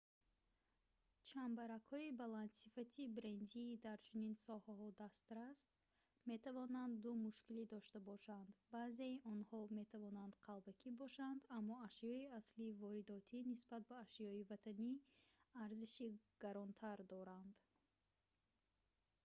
чамбаракҳои 1.29 2.15
баландсифати 2.21 3.03
брендии 3.17 3.79
дар 3.87 3.97
чунин 4.07 4.33
соҳаҳо 4.47 4.87
дастрас 5.03 5.59
метавонанд 6.31 6.93
ду 7.05 7.11
мушкилӣ 7.25 7.63
дошта 7.75 7.99
бошанд 8.11 8.47
баъзеи 8.75 9.21
онҳо 9.33 9.59
метавонанд 9.79 10.33
қалбакӣ 10.45 10.89
бошанд 11.03 11.41
аммо 11.57 11.75
ашёи 11.87 12.21
аслии 12.39 12.77
воридотӣ 12.81 13.37
нисбат 13.51 13.83
ба 13.89 13.95
ашёи 14.05 14.41
ватанӣ 14.51 14.91
арзиши 15.63 16.07
гаронтар 16.43 16.99
дорад 17.13 17.51